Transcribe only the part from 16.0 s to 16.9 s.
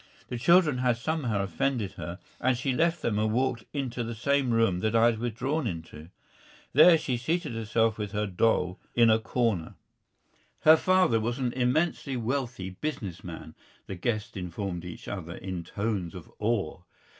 of awe.